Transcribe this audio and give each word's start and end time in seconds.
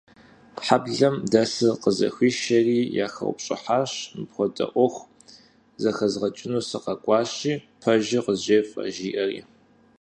Хьэблэм 0.65 1.15
дэсыр 1.31 1.75
къызэхуишэсри, 1.81 2.79
яхэупщӀыхьащ, 3.05 3.91
мыпхуэдэ 4.17 4.65
Ӏуэху 4.71 5.09
зэхэзгъэкӀыну 5.81 6.65
сыкъэкӀуащи, 6.69 7.53
пэжыр 7.81 8.23
къызжефӀэ, 8.25 8.83
жиӀэри. 8.95 9.41